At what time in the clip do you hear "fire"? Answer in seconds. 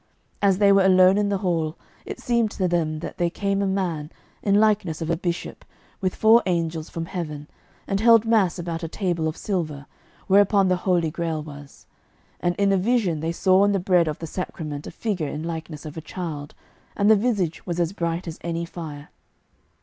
18.65-19.09